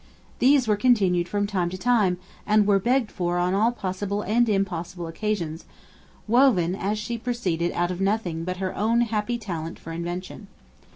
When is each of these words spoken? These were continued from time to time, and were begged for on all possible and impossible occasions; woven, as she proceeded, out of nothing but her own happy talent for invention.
These 0.39 0.67
were 0.67 0.77
continued 0.77 1.27
from 1.29 1.45
time 1.45 1.69
to 1.69 1.77
time, 1.77 2.17
and 2.47 2.65
were 2.65 2.79
begged 2.79 3.11
for 3.11 3.37
on 3.37 3.53
all 3.53 3.71
possible 3.71 4.23
and 4.23 4.49
impossible 4.49 5.05
occasions; 5.05 5.65
woven, 6.27 6.73
as 6.73 6.97
she 6.97 7.19
proceeded, 7.19 7.71
out 7.73 7.91
of 7.91 8.01
nothing 8.01 8.43
but 8.43 8.57
her 8.57 8.75
own 8.75 9.01
happy 9.01 9.37
talent 9.37 9.77
for 9.77 9.91
invention. 9.91 10.47